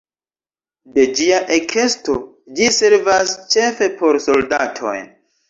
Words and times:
De 0.95 1.03
ĝia 1.19 1.41
ekesto 1.57 2.15
ĝi 2.61 2.71
servas 2.79 3.35
ĉefe 3.57 3.91
por 4.01 4.21
soldatoj. 4.27 4.97